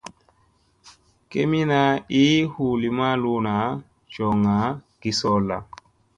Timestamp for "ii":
2.23-2.39